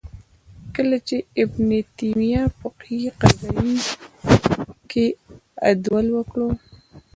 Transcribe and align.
کله 0.75 0.97
چې 1.07 1.17
ابن 1.41 1.67
تیمیه 1.97 2.43
فقهې 2.59 3.03
قضیې 3.21 3.73
کې 4.89 5.05
عدول 5.69 6.07
وکړ 6.17 6.39